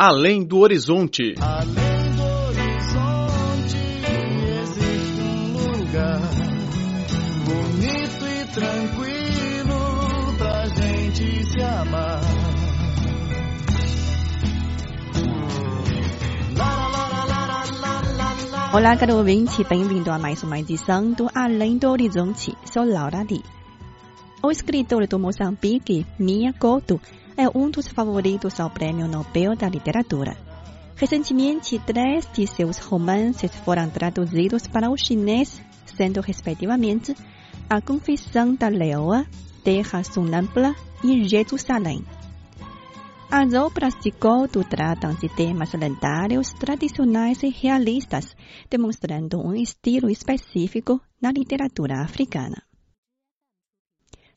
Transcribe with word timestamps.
Além 0.00 0.44
do 0.44 0.58
Horizonte. 0.58 1.34
Além 1.40 2.14
do 2.14 2.22
horizonte 2.46 3.78
existe 4.62 5.20
um 5.20 5.76
lugar 5.76 6.20
bonito 7.44 8.24
e 8.24 8.46
tranquilo 8.54 10.38
pra 10.38 10.66
gente 10.66 11.44
se 11.46 11.60
amar. 11.60 12.20
Olá, 18.72 18.96
caro 18.96 19.16
ouvinte, 19.16 19.64
bem-vindo 19.64 20.12
a 20.12 20.18
mais 20.20 20.44
uma 20.44 20.60
edição 20.60 21.10
do 21.10 21.28
Além 21.34 21.76
do 21.76 21.90
Horizonte. 21.90 22.56
Sou 22.72 22.84
Laura 22.84 23.26
Lee. 23.28 23.42
O 24.44 24.52
escritor 24.52 25.08
do 25.08 25.18
Moçambique, 25.18 26.06
Mia 26.16 26.52
Couto, 26.52 27.00
é 27.38 27.48
um 27.56 27.70
dos 27.70 27.86
favoritos 27.86 28.58
ao 28.58 28.68
Prêmio 28.68 29.06
Nobel 29.06 29.54
da 29.54 29.68
Literatura. 29.68 30.36
Recentemente, 30.96 31.78
três 31.78 32.28
de 32.32 32.44
seus 32.48 32.78
romances 32.78 33.54
foram 33.64 33.88
traduzidos 33.88 34.66
para 34.66 34.90
o 34.90 34.96
chinês, 34.96 35.62
sendo 35.86 36.20
respectivamente 36.20 37.14
A 37.70 37.80
Confissão 37.80 38.56
da 38.56 38.66
Leoa, 38.66 39.24
Terra 39.62 40.02
Sonâmbula 40.02 40.74
e 41.04 41.22
Jerusalém. 41.22 42.04
As 43.30 43.54
obras 43.54 43.94
de 44.00 44.10
Couto 44.10 44.64
tratam 44.64 45.14
de 45.14 45.28
temas 45.28 45.72
lendários, 45.74 46.52
tradicionais 46.54 47.40
e 47.44 47.50
realistas, 47.50 48.34
demonstrando 48.68 49.38
um 49.38 49.54
estilo 49.54 50.10
específico 50.10 51.00
na 51.22 51.30
literatura 51.30 52.02
africana. 52.02 52.67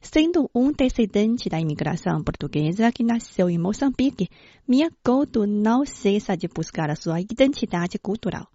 Sendo 0.02 0.50
um 0.54 0.72
descendente 0.72 1.48
da 1.48 1.60
imigração 1.60 2.24
portuguesa 2.24 2.92
que 2.92 3.04
nasceu 3.04 3.50
em 3.50 3.58
Moçambique, 3.58 4.28
Mia 4.68 4.90
Couto 5.04 5.46
não 5.46 5.86
cessa 5.86 6.36
de 6.36 6.48
buscar 6.48 6.90
a 6.90 6.96
sua 6.96 7.22
identidade 7.22 8.00
cultural. 8.00 8.48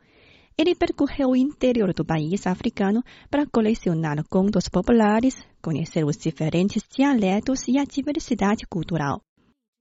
Ele 0.59 0.75
percorreu 0.75 1.30
o 1.30 1.37
interior 1.37 1.95
do 1.95 2.05
país 2.05 2.47
africano 2.47 3.03
para 3.30 3.47
colecionar 3.47 4.25
contos 4.29 4.69
populares, 4.69 5.37
conhecer 5.63 6.05
os 6.05 6.16
diferentes 6.16 6.83
dialetos 6.91 7.69
e 7.69 7.79
a 7.79 7.85
diversidade 7.85 8.66
cultural. 8.66 9.23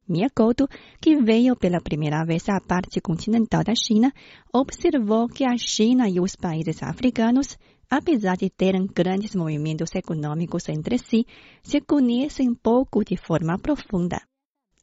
Mia 0.07 0.29
Couto, 0.29 0.67
que 1.01 1.15
veio 1.15 1.55
pela 1.55 1.81
primeira 1.81 2.23
vez 2.23 2.47
à 2.47 2.61
parte 2.61 3.01
continental 3.01 3.63
da 3.63 3.73
China, 3.73 4.13
observou 4.53 5.27
que 5.27 5.43
a 5.43 5.57
China 5.57 6.07
e 6.07 6.19
os 6.19 6.35
países 6.35 6.83
africanos, 6.83 7.57
apesar 7.89 8.37
de 8.37 8.49
terem 8.49 8.87
grandes 8.87 9.35
movimentos 9.35 9.93
econômicos 9.95 10.69
entre 10.69 10.97
si, 10.97 11.25
se 11.63 11.81
conhecem 11.81 12.53
pouco 12.53 13.03
de 13.03 13.17
forma 13.17 13.57
profunda. 13.57 14.21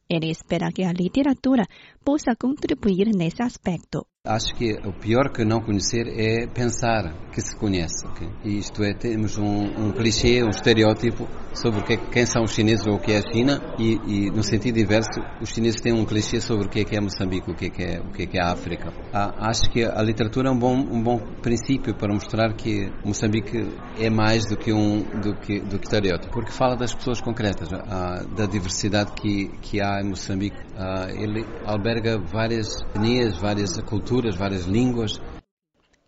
Ele 0.09 0.29
espera 0.29 0.71
que 0.71 0.83
a 0.83 0.91
literatura 0.91 1.65
possa 2.03 2.35
contribuir 2.35 3.07
nesse 3.15 3.41
aspecto. 3.41 4.05
Acho 4.25 4.55
que 4.55 4.71
o 4.87 4.93
pior 4.93 5.33
que 5.33 5.43
não 5.43 5.59
conhecer 5.59 6.07
é 6.07 6.47
pensar 6.47 7.13
que 7.33 7.41
se 7.41 7.53
conhece. 7.57 8.07
Okay? 8.07 8.29
Isto 8.57 8.81
é, 8.81 8.93
temos 8.93 9.37
um, 9.37 9.65
um 9.87 9.91
clichê, 9.91 10.41
um 10.41 10.49
estereótipo 10.49 11.27
sobre 11.53 11.81
o 11.81 11.83
que, 11.83 11.97
quem 11.97 12.25
são 12.25 12.43
os 12.43 12.53
chineses 12.53 12.87
ou 12.87 12.95
o 12.95 12.99
que 12.99 13.11
é 13.11 13.17
a 13.17 13.33
China 13.33 13.61
e, 13.77 13.99
e, 14.07 14.31
no 14.31 14.41
sentido 14.41 14.79
inverso, 14.79 15.19
os 15.41 15.49
chineses 15.49 15.81
têm 15.81 15.91
um 15.91 16.05
clichê 16.05 16.39
sobre 16.39 16.67
o 16.67 16.69
que 16.69 16.79
é, 16.79 16.83
que 16.85 16.95
é 16.95 17.01
Moçambique, 17.01 17.51
o 17.51 17.53
que 17.53 17.65
é, 17.65 17.69
que 17.69 17.83
é, 17.83 17.99
o 17.99 18.11
que 18.13 18.23
é, 18.23 18.25
que 18.25 18.37
é 18.37 18.41
a 18.41 18.53
África. 18.53 18.93
Ah, 19.11 19.49
acho 19.49 19.69
que 19.69 19.83
a 19.83 20.01
literatura 20.01 20.47
é 20.47 20.51
um 20.53 20.57
bom, 20.57 20.73
um 20.73 21.03
bom 21.03 21.17
princípio 21.41 21.93
para 21.93 22.13
mostrar 22.13 22.53
que 22.53 22.89
Moçambique 23.03 23.75
é 23.99 24.09
mais 24.09 24.45
do 24.45 24.55
que 24.55 24.71
um 24.71 25.03
do 25.19 25.35
que, 25.35 25.59
do 25.59 25.77
que 25.77 25.83
estereótipo, 25.85 26.31
porque 26.31 26.51
fala 26.53 26.77
das 26.77 26.95
pessoas 26.95 27.19
concretas, 27.19 27.67
ah, 27.73 28.23
da 28.37 28.45
diversidade 28.45 29.11
que, 29.11 29.49
que 29.61 29.81
há 29.81 29.99
em 30.01 30.07
Moçambique. 30.07 30.55
Ah, 30.77 31.07
ele 31.09 31.45
alberga 31.65 32.17
várias 32.19 32.67
etnias, 32.95 33.37
várias 33.37 33.77
culturas 33.81 34.12
culturas, 34.13 34.35
várias 34.35 34.65
línguas. 34.65 35.19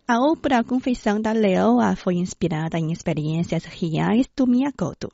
A 0.06 0.20
obra 0.20 0.62
Confissão 0.62 1.20
da 1.20 1.32
Leoa 1.32 1.96
foi 1.96 2.14
inspirada 2.14 2.78
em 2.78 2.92
experiências 2.92 3.64
reais 3.64 4.28
do 4.36 4.46
Miyakoto. 4.46 5.10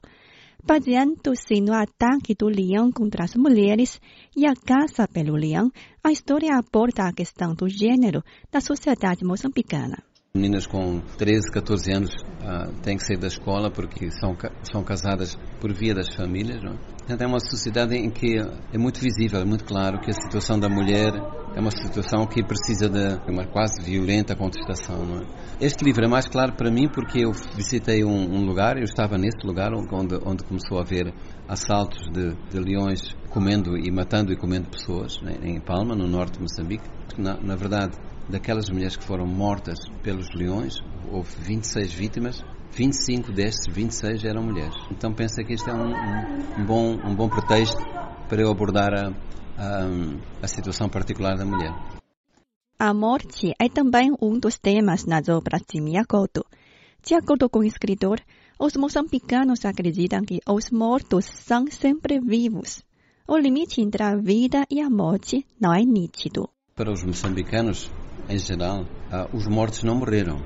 Baseando-se 0.62 1.60
no 1.60 1.72
ataque 1.72 2.34
do 2.34 2.48
leão 2.48 2.92
contra 2.92 3.24
as 3.24 3.34
mulheres 3.34 3.98
e 4.36 4.46
a 4.46 4.54
caça 4.54 5.08
pelo 5.08 5.34
leão, 5.34 5.72
a 6.04 6.12
história 6.12 6.50
aborda 6.54 7.04
a 7.04 7.12
questão 7.12 7.54
do 7.54 7.66
gênero 7.68 8.22
na 8.52 8.60
sociedade 8.60 9.24
moçambicana. 9.24 9.96
Meninas 10.34 10.66
com 10.66 11.00
13, 11.18 11.50
14 11.50 11.92
anos 11.92 12.10
uh, 12.14 12.72
têm 12.82 12.96
que 12.96 13.04
sair 13.04 13.18
da 13.18 13.26
escola 13.26 13.70
porque 13.70 14.10
são, 14.10 14.36
são 14.62 14.84
casadas 14.84 15.36
por 15.60 15.72
via 15.72 15.94
das 15.94 16.14
famílias. 16.14 16.62
Não? 16.62 16.78
Então 17.04 17.26
é 17.26 17.26
uma 17.26 17.40
sociedade 17.40 17.96
em 17.96 18.10
que 18.10 18.36
é 18.72 18.78
muito 18.78 19.00
visível, 19.00 19.40
é 19.40 19.44
muito 19.44 19.64
claro 19.64 20.00
que 20.00 20.10
a 20.10 20.14
situação 20.14 20.58
da 20.58 20.68
mulher 20.68 21.12
é 21.54 21.60
uma 21.60 21.70
situação 21.70 22.26
que 22.26 22.42
precisa 22.42 22.88
de 22.88 23.30
uma 23.30 23.46
quase 23.46 23.82
violenta 23.82 24.34
contestação. 24.34 25.20
É? 25.60 25.66
Este 25.66 25.84
livro 25.84 26.04
é 26.04 26.08
mais 26.08 26.26
claro 26.26 26.54
para 26.54 26.70
mim 26.70 26.88
porque 26.88 27.24
eu 27.24 27.32
visitei 27.54 28.04
um, 28.04 28.34
um 28.34 28.44
lugar, 28.44 28.76
eu 28.76 28.84
estava 28.84 29.18
nesse 29.18 29.46
lugar 29.46 29.72
onde, 29.72 30.16
onde 30.24 30.44
começou 30.44 30.78
a 30.78 30.82
haver 30.82 31.12
assaltos 31.46 32.10
de, 32.10 32.34
de 32.50 32.58
leões 32.58 33.00
comendo 33.28 33.76
e 33.76 33.90
matando 33.90 34.32
e 34.32 34.36
comendo 34.36 34.68
pessoas, 34.68 35.20
né, 35.20 35.34
em 35.42 35.60
Palma, 35.60 35.94
no 35.94 36.06
norte 36.06 36.34
de 36.34 36.40
Moçambique. 36.40 36.88
Na, 37.18 37.38
na 37.40 37.54
verdade, 37.54 37.96
daquelas 38.28 38.70
mulheres 38.70 38.96
que 38.96 39.04
foram 39.04 39.26
mortas 39.26 39.78
pelos 40.02 40.28
leões, 40.34 40.74
houve 41.10 41.30
26 41.40 41.92
vítimas, 41.92 42.42
25 42.74 43.32
destes 43.32 43.72
26 43.72 44.24
eram 44.24 44.42
mulheres. 44.42 44.76
Então 44.90 45.12
pensa 45.12 45.42
que 45.44 45.52
este 45.52 45.68
é 45.68 45.74
um, 45.74 45.90
um, 45.90 46.62
um 46.62 46.64
bom, 46.64 46.98
um 47.04 47.14
bom 47.14 47.28
pretexto 47.28 47.82
para 48.28 48.40
eu 48.40 48.50
abordar 48.50 48.94
a, 48.94 49.12
a, 49.56 49.86
a 50.42 50.48
situação 50.48 50.88
particular 50.88 51.36
da 51.36 51.44
mulher. 51.44 51.72
A 52.78 52.92
morte 52.92 53.52
é 53.60 53.68
também 53.68 54.12
um 54.20 54.38
dos 54.38 54.58
temas 54.58 55.04
nas 55.06 55.28
obras 55.28 55.62
de 55.68 55.80
Miyakoto. 55.80 56.44
De 57.04 57.14
acordo 57.14 57.48
com 57.48 57.60
o 57.60 57.64
escritor, 57.64 58.20
os 58.58 58.76
moçambicanos 58.76 59.64
acreditam 59.64 60.24
que 60.24 60.40
os 60.48 60.70
mortos 60.70 61.24
são 61.24 61.66
sempre 61.66 62.20
vivos. 62.20 62.82
O 63.26 63.36
limite 63.36 63.80
entre 63.80 64.02
a 64.02 64.16
vida 64.16 64.66
e 64.70 64.80
a 64.80 64.90
morte 64.90 65.46
não 65.60 65.72
é 65.72 65.82
nítido. 65.84 66.48
Para 66.74 66.90
os 66.90 67.04
moçambicanos, 67.04 67.90
em 68.28 68.38
geral, 68.38 68.84
ah, 69.10 69.28
os 69.32 69.46
mortos 69.46 69.82
não 69.82 69.94
morreram. 69.94 70.42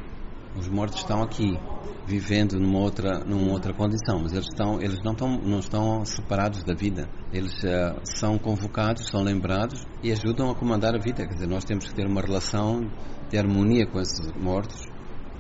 Os 0.59 0.69
mortos 0.69 1.01
estão 1.01 1.23
aqui, 1.23 1.59
vivendo 2.07 2.59
numa 2.59 2.79
outra, 2.79 3.19
numa 3.25 3.53
outra 3.53 3.75
condição, 3.75 4.21
mas 4.23 4.33
eles, 4.33 4.47
estão, 4.47 4.81
eles 4.81 5.03
não, 5.05 5.13
estão, 5.13 5.39
não 5.39 5.59
estão 5.59 6.05
separados 6.05 6.63
da 6.65 6.75
vida. 6.75 7.09
Eles 7.33 7.53
uh, 7.63 8.01
são 8.05 8.39
convocados, 8.39 9.09
são 9.09 9.23
lembrados 9.23 9.85
e 10.03 10.11
ajudam 10.13 10.51
a 10.51 10.55
comandar 10.55 10.95
a 10.95 10.99
vida. 10.99 11.27
Quer 11.27 11.35
dizer, 11.35 11.47
nós 11.47 11.65
temos 11.65 11.87
que 11.87 11.95
ter 11.95 12.07
uma 12.07 12.23
relação 12.23 12.91
de 13.29 13.37
harmonia 13.37 13.87
com 13.87 14.01
esses 14.01 14.33
mortos 14.33 14.87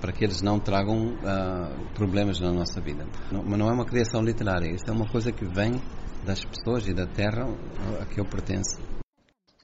para 0.00 0.12
que 0.12 0.24
eles 0.24 0.42
não 0.42 0.60
tragam 0.60 1.14
uh, 1.14 1.94
problemas 1.94 2.38
na 2.38 2.52
nossa 2.52 2.80
vida. 2.80 3.06
Não, 3.32 3.42
mas 3.42 3.58
não 3.58 3.68
é 3.68 3.72
uma 3.72 3.86
criação 3.86 4.22
literária, 4.22 4.70
isso 4.70 4.84
é 4.86 4.92
uma 4.92 5.08
coisa 5.08 5.32
que 5.32 5.46
vem 5.46 5.80
das 6.26 6.44
pessoas 6.44 6.86
e 6.86 6.92
da 6.92 7.06
terra 7.06 7.46
a 8.00 8.04
que 8.04 8.20
eu 8.20 8.24
pertenço. 8.24 8.78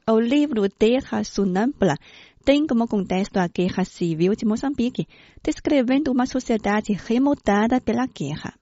O 0.08 0.18
livro 0.18 0.68
Terra 0.68 1.22
Sonâmbula 1.22 1.96
tem 2.44 2.66
como 2.66 2.88
contexto 2.88 3.36
a 3.38 3.46
Guerra 3.46 3.84
Civil 3.84 4.34
de 4.34 4.44
Moçambique, 4.44 5.06
descrevendo 5.42 6.10
uma 6.10 6.26
sociedade 6.26 6.92
remontada 6.92 7.80
pela 7.80 8.06
guerra. 8.06 8.54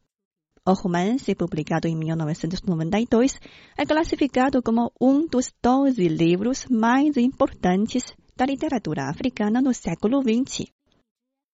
O 0.66 0.74
romance, 0.74 1.34
publicado 1.34 1.88
em 1.88 1.96
1992, 1.96 3.40
é 3.76 3.86
classificado 3.86 4.62
como 4.62 4.92
um 5.00 5.26
dos 5.26 5.52
12 5.62 6.06
livros 6.06 6.66
mais 6.70 7.16
importantes 7.16 8.14
da 8.36 8.44
literatura 8.44 9.08
africana 9.08 9.62
no 9.62 9.72
século 9.72 10.22
XX. 10.22 10.70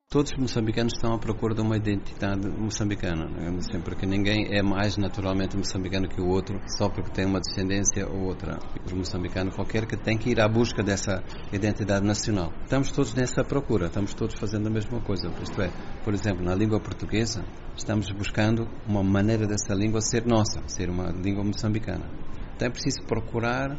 Todos 0.08 0.30
os 0.30 0.38
moçambicanos 0.38 0.92
estão 0.94 1.14
à 1.14 1.18
procura 1.18 1.52
de 1.52 1.60
uma 1.60 1.76
identidade 1.76 2.48
moçambicana, 2.48 3.26
assim, 3.58 3.80
porque 3.80 4.06
ninguém 4.06 4.56
é 4.56 4.62
mais 4.62 4.96
naturalmente 4.96 5.56
moçambicano 5.56 6.08
que 6.08 6.20
o 6.20 6.28
outro 6.28 6.60
só 6.78 6.88
porque 6.88 7.10
tem 7.10 7.26
uma 7.26 7.40
descendência 7.40 8.06
ou 8.08 8.28
outra. 8.28 8.56
O 8.88 8.94
moçambicano 8.94 9.50
qualquer 9.50 9.84
que 9.84 9.96
tem 9.96 10.16
que 10.16 10.30
ir 10.30 10.40
à 10.40 10.46
busca 10.46 10.80
dessa 10.80 11.24
identidade 11.52 12.06
nacional. 12.06 12.52
Estamos 12.62 12.92
todos 12.92 13.14
nessa 13.14 13.42
procura, 13.42 13.86
estamos 13.86 14.14
todos 14.14 14.38
fazendo 14.38 14.68
a 14.68 14.70
mesma 14.70 15.00
coisa. 15.00 15.28
Isto 15.42 15.60
é, 15.60 15.72
por 16.04 16.14
exemplo, 16.14 16.44
na 16.44 16.54
língua 16.54 16.78
portuguesa, 16.78 17.44
estamos 17.76 18.08
buscando 18.12 18.68
uma 18.86 19.02
maneira 19.02 19.44
dessa 19.44 19.74
língua 19.74 20.00
ser 20.00 20.24
nossa, 20.24 20.62
ser 20.68 20.88
uma 20.88 21.10
língua 21.10 21.42
moçambicana. 21.42 22.08
Então 22.54 22.68
é 22.68 22.70
preciso 22.70 23.02
procurar 23.08 23.76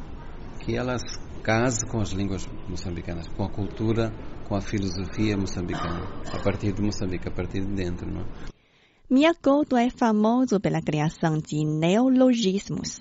que 0.59 0.75
ela 0.75 1.00
se 1.00 1.26
case 1.47 1.85
com 1.85 2.01
as 2.01 2.09
línguas 2.09 2.45
moçambicanas, 2.67 3.25
com 3.29 3.45
a 3.45 3.49
cultura 3.49 4.11
com 4.49 4.55
a 4.55 4.61
filosofia 4.61 5.38
moçambicana, 5.38 6.21
a 6.33 6.44
partir 6.44 6.73
de 6.73 6.81
Moçambique, 6.81 7.27
a 7.27 7.31
partir 7.31 7.65
de 7.65 7.73
dentro. 7.73 8.09
Não? 8.09 8.21
É? 8.21 8.25
Miyakoto 9.09 9.77
é 9.77 9.89
famoso 9.89 10.59
pela 10.59 10.81
criação 10.81 11.38
de 11.38 11.65
neologismos. 11.65 12.99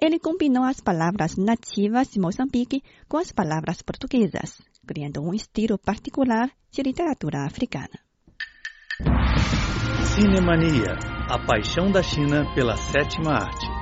Ele 0.00 0.18
combinou 0.18 0.64
as 0.64 0.80
palavras 0.80 1.36
nativas 1.36 2.08
de 2.08 2.20
Moçambique 2.20 2.82
com 3.08 3.16
as 3.16 3.32
palavras 3.32 3.80
portuguesas, 3.80 4.60
criando 4.86 5.22
um 5.22 5.32
estilo 5.32 5.78
particular 5.78 6.50
de 6.70 6.82
literatura 6.82 7.46
africana. 7.46 7.98
Cinemania, 10.14 10.98
a 11.30 11.38
paixão 11.46 11.90
da 11.90 12.02
China 12.02 12.44
pela 12.54 12.76
sétima 12.76 13.32
arte. 13.32 13.81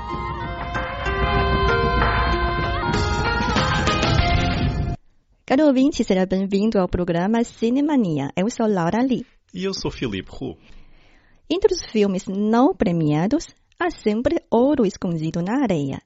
Caro 5.50 5.66
ouvinte, 5.66 6.04
seja 6.04 6.24
bem-vindo 6.24 6.78
ao 6.78 6.88
programa 6.88 7.42
Cinemania. 7.42 8.30
Eu 8.36 8.48
sou 8.48 8.68
Laura 8.68 9.02
Lee. 9.02 9.26
E 9.52 9.64
eu 9.64 9.74
sou 9.74 9.90
Filipe 9.90 10.30
Hu. 10.30 10.56
Entre 11.50 11.74
os 11.74 11.84
filmes 11.90 12.26
não 12.28 12.72
premiados, 12.72 13.48
há 13.76 13.90
sempre 13.90 14.36
ouro 14.48 14.86
escondido 14.86 15.42
na 15.42 15.60
areia. 15.60 16.00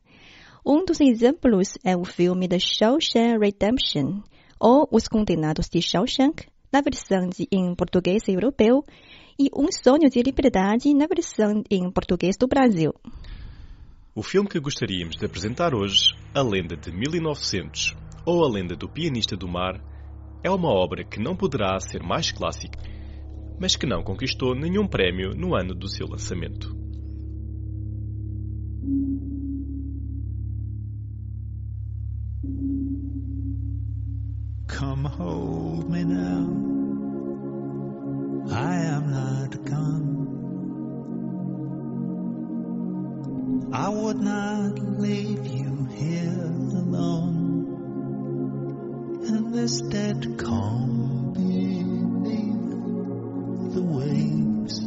Um 0.65 0.83
dos 0.83 0.99
exemplos 0.99 1.75
é 1.85 1.95
o 1.95 2.07
filme 2.07 2.49
The 2.49 2.59
Shawshank 2.59 3.39
Redemption, 3.39 4.23
ou 4.59 4.89
Os 4.91 5.09
Condenados 5.09 5.69
de 5.69 5.83
Shawshank, 5.83 6.47
na 6.73 6.81
versão 6.81 7.29
de, 7.29 7.47
em 7.53 7.75
português 7.75 8.23
europeu, 8.27 8.83
e 9.39 9.51
Um 9.55 9.67
Sonho 9.71 10.09
de 10.09 10.23
Liberdade, 10.23 10.95
na 10.95 11.07
versão 11.07 11.63
em 11.71 11.91
português 11.91 12.39
do 12.41 12.49
Brasil. 12.49 12.95
O 14.15 14.23
filme 14.23 14.49
que 14.49 14.59
gostaríamos 14.59 15.17
de 15.17 15.27
apresentar 15.27 15.75
hoje, 15.75 16.15
A 16.35 16.41
Lenda 16.41 16.79
de 16.79 16.91
1900, 16.91 17.95
ou 18.27 18.45
A 18.45 18.49
Lenda 18.49 18.75
do 18.75 18.89
Pianista 18.89 19.37
do 19.37 19.47
Mar, 19.47 19.81
é 20.43 20.51
uma 20.51 20.69
obra 20.69 21.05
que 21.05 21.21
não 21.21 21.37
poderá 21.37 21.79
ser 21.81 22.03
mais 22.03 22.31
clássica, 22.31 22.79
mas 23.59 23.77
que 23.77 23.87
não 23.87 24.03
conquistou 24.03 24.55
nenhum 24.55 24.87
prémio 24.87 25.35
no 25.35 25.55
ano 25.55 25.75
do 25.75 25.89
seu 25.89 26.07
lançamento. 26.07 26.75
Come 34.67 35.07
hold 35.07 35.89
me 35.91 36.05
now. 36.05 36.65
I 38.51 38.77
am 38.87 39.11
not 39.11 39.57
gone. 39.65 40.15
I 43.73 43.89
would 43.89 44.21
not 44.21 44.79
leave 44.99 45.47
you 45.47 45.87
here 45.87 46.45
alone 46.77 47.34
this 49.55 49.81
dead 49.83 50.37
calm 50.37 51.33
beneath 51.33 52.71
the 53.73 53.83
waves. 53.83 54.81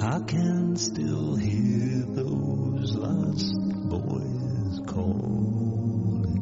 I 0.00 0.20
can 0.28 0.76
still 0.76 1.34
hear 1.34 2.04
those 2.06 2.94
lost 2.94 3.52
boys 3.90 4.80
calling. 4.86 6.34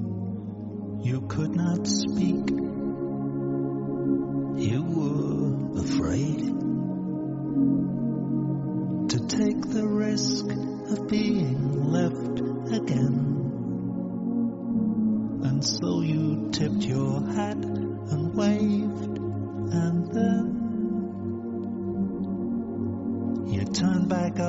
You 1.02 1.22
could 1.22 1.56
not 1.56 1.86
speak. 1.86 2.77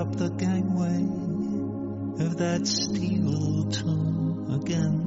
Up 0.09 0.17
the 0.17 0.29
gangway 0.29 1.03
of 2.25 2.35
that 2.37 2.65
steel 2.65 3.65
tomb 3.69 4.53
again. 4.53 5.05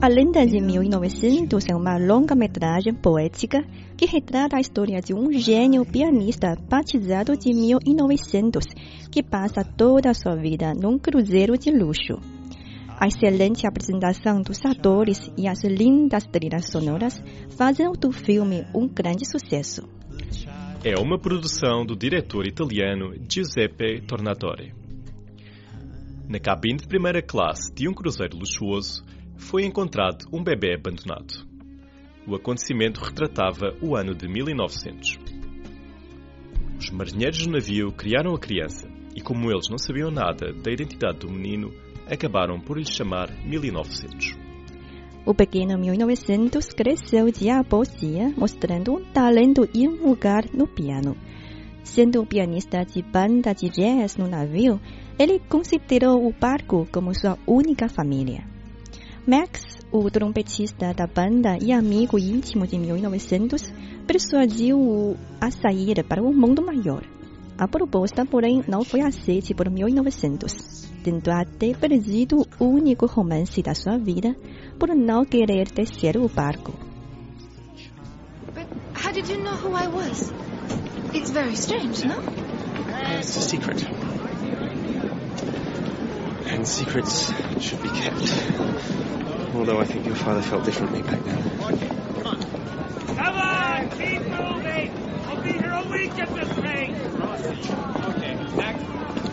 A 0.00 0.08
Lenda 0.08 0.46
de 0.46 0.60
1900 0.60 1.64
é 1.68 1.74
uma 1.74 1.96
longa-metragem 1.96 2.94
poética 2.94 3.64
que 3.96 4.06
retrata 4.06 4.56
a 4.56 4.60
história 4.60 5.00
de 5.00 5.12
um 5.12 5.32
gênio 5.32 5.84
pianista 5.84 6.56
batizado 6.68 7.36
de 7.36 7.52
1900 7.52 8.64
que 9.10 9.22
passa 9.22 9.64
toda 9.64 10.10
a 10.10 10.14
sua 10.14 10.36
vida 10.36 10.72
num 10.72 10.98
cruzeiro 10.98 11.58
de 11.58 11.70
luxo. 11.70 12.18
A 12.98 13.08
excelente 13.08 13.66
apresentação 13.66 14.40
dos 14.40 14.64
atores 14.64 15.18
e 15.36 15.48
as 15.48 15.64
lindas 15.64 16.24
trilhas 16.26 16.70
sonoras 16.70 17.20
fazem 17.56 17.90
do 17.92 18.12
filme 18.12 18.64
um 18.72 18.86
grande 18.86 19.24
sucesso. 19.28 19.82
É 20.84 20.98
uma 20.98 21.16
produção 21.16 21.86
do 21.86 21.94
diretor 21.94 22.44
italiano 22.44 23.14
Giuseppe 23.30 24.00
Tornatore. 24.00 24.74
Na 26.28 26.40
cabine 26.40 26.78
de 26.78 26.88
primeira 26.88 27.22
classe 27.22 27.72
de 27.72 27.88
um 27.88 27.94
cruzeiro 27.94 28.36
luxuoso 28.36 29.04
foi 29.36 29.64
encontrado 29.64 30.26
um 30.32 30.42
bebê 30.42 30.74
abandonado. 30.74 31.46
O 32.26 32.34
acontecimento 32.34 32.98
retratava 32.98 33.76
o 33.80 33.94
ano 33.94 34.12
de 34.12 34.26
1900. 34.26 35.20
Os 36.80 36.90
marinheiros 36.90 37.46
do 37.46 37.52
navio 37.52 37.92
criaram 37.92 38.34
a 38.34 38.38
criança 38.40 38.88
e, 39.14 39.20
como 39.20 39.52
eles 39.52 39.68
não 39.70 39.78
sabiam 39.78 40.10
nada 40.10 40.52
da 40.52 40.72
identidade 40.72 41.20
do 41.20 41.30
menino, 41.30 41.72
acabaram 42.10 42.58
por 42.58 42.76
lhe 42.76 42.84
chamar 42.84 43.30
1900. 43.44 44.41
O 45.24 45.32
pequeno 45.32 45.78
1900 45.78 46.66
cresceu 46.70 47.30
dia 47.30 47.60
após 47.60 47.88
dia, 47.96 48.34
mostrando 48.36 48.96
um 48.96 49.04
talento 49.12 49.68
um 49.72 50.08
lugar 50.08 50.44
no 50.52 50.66
piano. 50.66 51.16
Sendo 51.84 52.20
o 52.20 52.26
pianista 52.26 52.84
de 52.84 53.02
banda 53.02 53.54
de 53.54 53.68
jazz 53.68 54.16
no 54.16 54.26
navio, 54.26 54.80
ele 55.16 55.38
considerou 55.38 56.26
o 56.26 56.32
barco 56.32 56.88
como 56.90 57.14
sua 57.14 57.38
única 57.46 57.88
família. 57.88 58.44
Max, 59.24 59.62
o 59.92 60.10
trompetista 60.10 60.92
da 60.92 61.06
banda 61.06 61.56
e 61.62 61.70
amigo 61.70 62.18
íntimo 62.18 62.66
de 62.66 62.76
1900, 62.76 63.72
persuadiu-o 64.04 65.16
a 65.40 65.52
sair 65.52 66.02
para 66.02 66.20
o 66.20 66.34
mundo 66.34 66.66
maior. 66.66 67.04
A 67.56 67.68
proposta, 67.68 68.26
porém, 68.26 68.64
não 68.66 68.82
foi 68.82 69.02
aceita 69.02 69.54
por 69.54 69.70
1900, 69.70 70.90
tendo 71.04 71.30
até 71.30 71.72
perdido 71.74 72.44
o 72.58 72.64
único 72.64 73.06
romance 73.06 73.62
da 73.62 73.72
sua 73.72 73.96
vida 73.98 74.34
por 74.82 74.96
não 74.96 75.24
querer 75.24 75.70
descer 75.70 76.16
o 76.16 76.28
barco. 76.28 76.72
But 78.52 78.66
how 78.94 79.12
did 79.12 79.28
you 79.28 79.38
know 79.38 79.54
who 79.54 79.76
I 79.76 79.86
was? 79.86 80.32
It's 81.14 81.30
very 81.30 81.54
strange, 81.54 82.04
no? 82.04 82.16
Uh, 82.16 83.20
it's 83.20 83.36
a 83.36 83.42
secret. 83.42 83.86
And 86.48 86.66
secrets 86.66 87.32
should 87.60 87.80
be 87.80 87.90
kept. 87.90 88.26
Although 89.54 89.78
I 89.78 89.84
think 89.84 90.04
your 90.04 90.16
father 90.16 90.42
felt 90.42 90.64
differently 90.64 91.02
back 91.02 91.22
then. 91.22 91.38
Come 93.14 93.36
on, 93.36 93.88
keep 93.90 94.22
moving. 94.22 94.90
I'll 95.28 95.42
be 95.44 95.52
here 95.52 95.74
a 95.74 95.88
week 95.92 96.18
at 96.18 96.34
this 96.34 96.58
rate. 96.58 96.90
Okay, 98.16 98.34
next. 98.34 98.56
Next. 98.56 99.31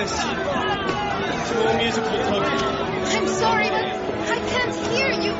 This 0.00 0.16
small 0.16 1.74
musical 1.76 2.18
token. 2.24 2.58
I'm 3.12 3.28
sorry, 3.28 3.68
but 3.68 3.84
I 4.30 4.38
can't 4.48 4.74
hear 4.74 5.10
you. 5.10 5.32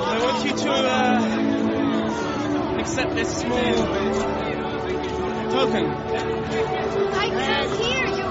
I 0.00 0.18
want 0.24 0.44
you 0.44 0.52
to 0.56 0.72
uh, 0.72 1.20
accept 2.80 3.14
this 3.14 3.36
small 3.36 3.74
token. 5.52 5.86
I 7.14 7.28
can't 7.30 7.70
hear 7.80 8.06
you. 8.18 8.28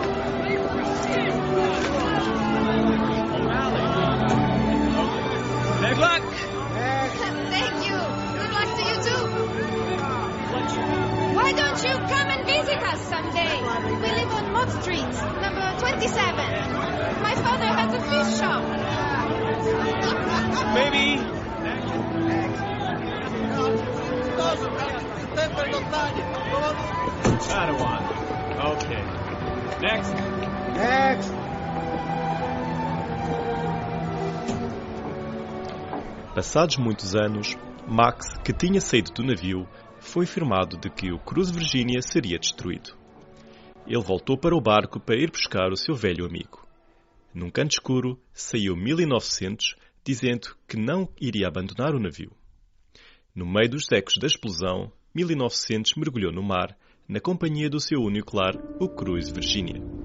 Good 5.79 5.97
luck. 5.97 6.23
Thank 7.55 7.75
you. 7.87 7.97
Good 8.37 8.51
luck 8.51 8.69
to 8.75 8.83
you 8.83 8.97
too. 9.07 9.23
Why 11.37 11.51
don't 11.51 11.83
you 11.83 11.93
come 11.93 12.29
and 12.29 12.45
visit 12.45 12.81
us 12.83 12.99
someday? 13.07 13.61
We 13.85 13.95
live 13.95 14.36
Mott 14.67 14.81
Street, 14.81 15.13
number 15.41 15.79
27. 15.79 16.35
My 17.21 17.35
father 17.35 17.65
has 17.65 17.93
a 17.93 18.01
fish 18.01 18.37
shop. 18.37 18.63
Maybe. 20.73 21.21
Padawan. 27.47 28.01
Okay. 28.75 29.03
Next. 29.81 30.13
Passados 36.35 36.77
muitos 36.77 37.15
anos, 37.15 37.55
Max, 37.87 38.37
que 38.43 38.53
tinha 38.53 38.81
saído 38.81 39.11
do 39.11 39.23
navio, 39.23 39.67
foi 39.99 40.25
informado 40.25 40.77
de 40.77 40.89
que 40.89 41.11
o 41.11 41.17
Cruz 41.19 41.49
Virginia 41.49 42.01
seria 42.01 42.37
destruído. 42.37 43.06
Ele 43.87 44.03
voltou 44.03 44.37
para 44.37 44.53
o 44.55 44.59
barco 44.59 44.99
para 44.99 45.15
ir 45.15 45.31
buscar 45.31 45.71
o 45.71 45.77
seu 45.77 45.95
velho 45.95 46.25
amigo. 46.25 46.67
Num 47.33 47.49
canto 47.49 47.71
escuro, 47.71 48.19
saiu 48.33 48.75
1900, 48.75 49.77
dizendo 50.03 50.57
que 50.67 50.75
não 50.75 51.07
iria 51.21 51.47
abandonar 51.47 51.95
o 51.95 51.99
navio. 51.99 52.31
No 53.33 53.45
meio 53.45 53.69
dos 53.69 53.89
ecos 53.91 54.15
da 54.19 54.27
explosão, 54.27 54.91
1900 55.15 55.95
mergulhou 55.95 56.33
no 56.33 56.43
mar, 56.43 56.77
na 57.07 57.21
companhia 57.21 57.69
do 57.69 57.79
seu 57.79 58.01
único 58.01 58.35
lar, 58.35 58.55
o 58.77 58.89
Cruz 58.89 59.29
Virginia. 59.29 59.96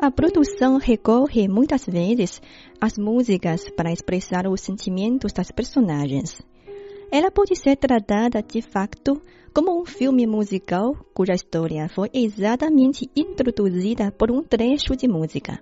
A 0.00 0.12
produção 0.12 0.78
recorre 0.78 1.48
muitas 1.48 1.84
vezes 1.84 2.40
às 2.80 2.96
músicas 2.96 3.68
para 3.70 3.92
expressar 3.92 4.46
os 4.46 4.60
sentimentos 4.60 5.32
das 5.32 5.50
personagens. 5.50 6.40
Ela 7.10 7.32
pode 7.32 7.56
ser 7.56 7.74
tratada 7.74 8.40
de 8.40 8.62
facto 8.62 9.20
como 9.52 9.76
um 9.76 9.84
filme 9.84 10.24
musical 10.24 10.94
cuja 11.12 11.34
história 11.34 11.88
foi 11.88 12.10
exatamente 12.14 13.10
introduzida 13.16 14.12
por 14.12 14.30
um 14.30 14.40
trecho 14.40 14.94
de 14.94 15.08
música. 15.08 15.60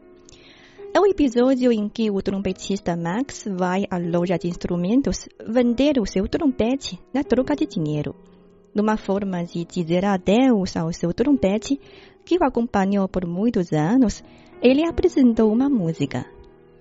É 0.92 1.00
o 1.00 1.06
episódio 1.06 1.72
em 1.72 1.88
que 1.88 2.10
o 2.10 2.20
trompetista 2.20 2.94
Max 2.94 3.48
vai 3.48 3.86
à 3.90 3.96
loja 3.96 4.36
de 4.36 4.48
instrumentos 4.48 5.30
vender 5.48 5.98
o 5.98 6.04
seu 6.04 6.28
trompete 6.28 7.00
na 7.10 7.24
troca 7.24 7.56
de 7.56 7.64
dinheiro. 7.64 8.14
Numa 8.74 8.98
forma 8.98 9.42
de 9.42 9.64
dizer 9.64 10.04
adeus 10.04 10.76
ao 10.76 10.92
seu 10.92 11.10
trompete, 11.14 11.80
que 12.26 12.36
o 12.36 12.44
acompanhou 12.44 13.08
por 13.08 13.24
muitos 13.24 13.72
anos, 13.72 14.22
ele 14.60 14.84
apresentou 14.84 15.52
uma 15.52 15.68
música. 15.68 16.26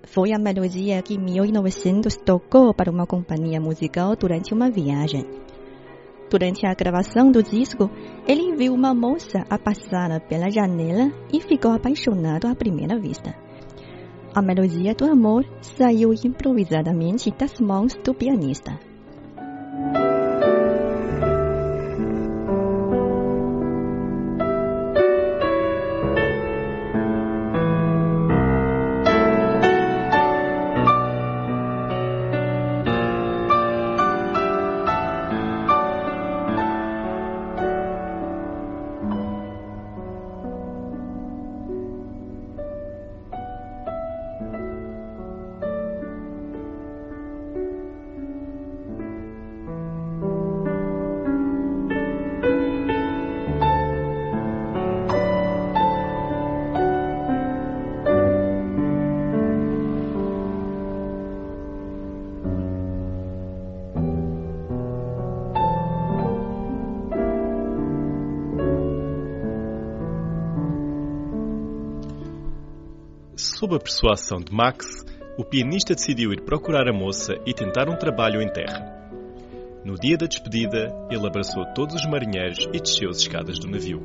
Foi 0.02 0.32
a 0.32 0.38
melodia 0.38 1.00
que 1.02 1.14
em 1.14 1.18
1900 1.18 2.16
tocou 2.16 2.74
para 2.74 2.90
uma 2.90 3.06
companhia 3.06 3.60
musical 3.60 4.16
durante 4.16 4.52
uma 4.52 4.68
viagem. 4.68 5.24
Durante 6.28 6.66
a 6.66 6.74
gravação 6.74 7.30
do 7.30 7.44
disco, 7.44 7.88
ele 8.26 8.56
viu 8.56 8.74
uma 8.74 8.92
moça 8.92 9.44
a 9.48 9.56
passar 9.56 10.20
pela 10.28 10.50
janela 10.50 11.12
e 11.32 11.40
ficou 11.40 11.70
apaixonado 11.70 12.48
à 12.48 12.54
primeira 12.54 12.98
vista. 12.98 13.32
A 14.34 14.42
melodia 14.42 14.94
do 14.94 15.04
amor 15.04 15.46
saiu 15.62 16.12
improvisadamente 16.12 17.30
das 17.30 17.54
mãos 17.60 17.94
do 18.04 18.12
pianista. 18.12 18.78
Sob 73.66 73.74
a 73.74 73.80
persuasão 73.80 74.38
de 74.38 74.54
Max, 74.54 75.04
o 75.36 75.44
pianista 75.44 75.92
decidiu 75.92 76.32
ir 76.32 76.44
procurar 76.44 76.88
a 76.88 76.92
moça 76.92 77.34
e 77.44 77.52
tentar 77.52 77.88
um 77.88 77.96
trabalho 77.96 78.40
em 78.40 78.46
terra. 78.48 79.10
No 79.84 79.94
dia 79.98 80.16
da 80.16 80.26
despedida, 80.26 80.94
ele 81.10 81.26
abraçou 81.26 81.64
todos 81.74 81.96
os 81.96 82.06
marinheiros 82.06 82.64
e 82.72 82.78
desceu 82.78 83.10
as 83.10 83.16
escadas 83.16 83.58
do 83.58 83.66
navio. 83.66 84.00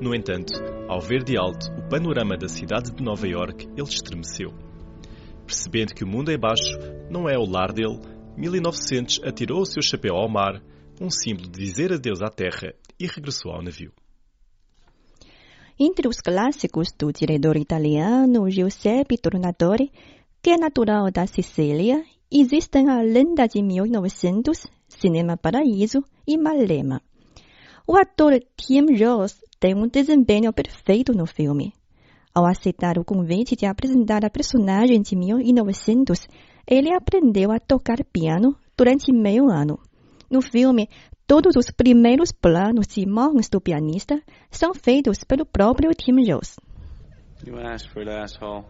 No 0.00 0.12
entanto, 0.16 0.52
ao 0.88 1.00
ver 1.00 1.22
de 1.22 1.38
alto 1.38 1.70
o 1.78 1.88
panorama 1.88 2.36
da 2.36 2.48
cidade 2.48 2.90
de 2.90 3.00
Nova 3.00 3.28
York, 3.28 3.68
ele 3.76 3.88
estremeceu. 3.88 4.52
Percebendo 5.46 5.94
que 5.94 6.02
o 6.02 6.08
mundo 6.08 6.32
é 6.32 6.36
baixo 6.36 6.76
não 7.08 7.28
é 7.28 7.38
o 7.38 7.48
lar 7.48 7.72
dele, 7.72 8.00
1900 8.36 9.20
atirou 9.22 9.60
o 9.60 9.66
seu 9.66 9.80
chapéu 9.80 10.16
ao 10.16 10.28
mar, 10.28 10.60
um 11.00 11.08
símbolo 11.08 11.48
de 11.48 11.60
dizer 11.60 11.92
adeus 11.92 12.20
à 12.20 12.30
terra, 12.30 12.74
e 12.98 13.06
regressou 13.06 13.52
ao 13.52 13.62
navio. 13.62 13.92
Entre 15.80 16.08
os 16.08 16.20
clássicos 16.20 16.88
do 16.98 17.12
diretor 17.12 17.56
italiano 17.56 18.50
Giuseppe 18.50 19.16
Tornatore, 19.16 19.92
que 20.42 20.50
é 20.50 20.56
natural 20.56 21.08
da 21.12 21.24
Sicília, 21.24 22.04
existem 22.28 22.88
A 22.88 23.00
Lenda 23.00 23.46
de 23.46 23.62
1900, 23.62 24.66
Cinema 24.88 25.36
Paraíso 25.36 26.02
e 26.26 26.36
Malema. 26.36 27.00
O 27.86 27.96
ator 27.96 28.40
Tim 28.56 28.86
Ross 28.98 29.36
tem 29.60 29.72
um 29.76 29.86
desempenho 29.86 30.52
perfeito 30.52 31.12
no 31.12 31.26
filme. 31.26 31.72
Ao 32.34 32.44
aceitar 32.44 32.98
o 32.98 33.04
convite 33.04 33.54
de 33.54 33.64
apresentar 33.64 34.24
a 34.24 34.30
personagem 34.30 35.00
de 35.00 35.14
1900, 35.14 36.26
ele 36.66 36.92
aprendeu 36.92 37.52
a 37.52 37.60
tocar 37.60 38.04
piano 38.12 38.56
durante 38.76 39.12
meio 39.12 39.48
ano. 39.48 39.78
No 40.28 40.42
filme, 40.42 40.88
todos 41.28 41.56
os 41.56 41.70
primeiros 41.70 42.32
planos 42.32 42.86
de 42.86 43.04
mãos 43.06 43.50
do 43.50 43.60
pianista 43.60 44.18
são 44.50 44.72
feitos 44.72 45.22
pelo 45.24 45.44
próprio 45.44 45.90
Tim 45.94 46.24
Jones. 46.24 46.56
You 47.46 47.58
asked 47.60 47.92
for 47.92 48.00
it, 48.00 48.10
asshole. 48.10 48.64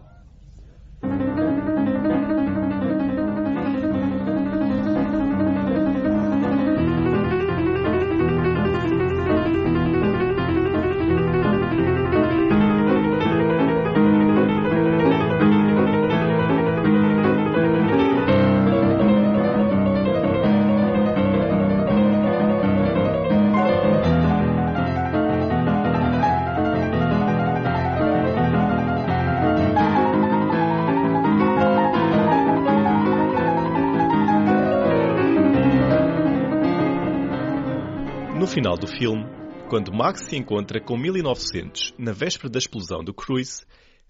Final 38.49 38.75
do 38.75 38.87
filme, 38.87 39.25
quando 39.69 39.93
Max 39.93 40.21
se 40.21 40.35
encontra 40.35 40.81
com 40.81 40.97
1900 40.97 41.93
na 41.99 42.11
véspera 42.11 42.49
da 42.49 42.57
explosão 42.57 43.03
do 43.03 43.13
cruise, 43.13 43.63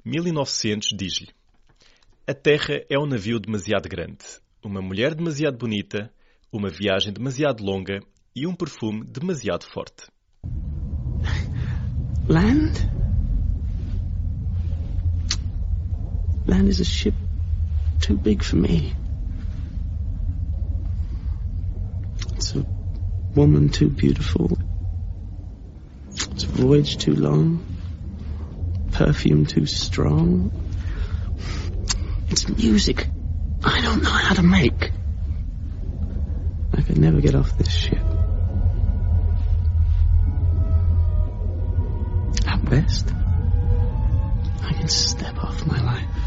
1900 0.06 0.96
diz-lhe: 0.98 1.28
A 2.26 2.34
Terra 2.34 2.82
é 2.90 2.98
um 2.98 3.06
navio 3.06 3.38
demasiado 3.38 3.90
grande, 3.90 4.24
uma 4.64 4.82
mulher 4.82 5.14
demasiado 5.14 5.58
bonita, 5.58 6.10
uma 6.54 6.70
viagem 6.70 7.12
demasiado 7.12 7.62
longa 7.62 8.00
e 8.34 8.48
um 8.48 8.56
perfume 8.56 9.04
demasiado 9.04 9.66
forte. 9.66 10.08
Land? 12.30 12.80
Land 16.48 16.70
is 16.70 16.80
a 16.80 16.86
ship 16.86 17.16
too 18.00 18.16
big 18.16 18.46
for 18.46 18.56
me. 18.56 18.96
Woman 23.36 23.70
too 23.70 23.90
beautiful. 23.90 24.58
It's 26.12 26.44
voyage 26.44 26.98
too 26.98 27.16
long. 27.16 27.66
Perfume 28.92 29.46
too 29.46 29.66
strong. 29.66 30.52
It's 32.30 32.48
music 32.50 33.08
I 33.64 33.82
don't 33.82 34.02
know 34.02 34.10
how 34.10 34.36
to 34.36 34.44
make. 34.44 34.92
I 36.74 36.82
could 36.82 36.98
never 36.98 37.20
get 37.20 37.36
off 37.36 37.58
this 37.58 37.70
ship. 37.70 38.00
At 42.48 42.70
best, 42.70 43.12
I 44.64 44.74
can 44.74 44.88
step 44.88 45.38
off 45.44 45.66
my 45.66 45.82
life. 45.84 46.19